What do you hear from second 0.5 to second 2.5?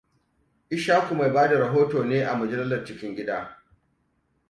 Ishaku mai bada rahoto ne a